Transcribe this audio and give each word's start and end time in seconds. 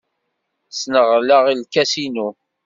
Sneɣleɣ 0.71 1.43
lkas-innu. 1.59 2.29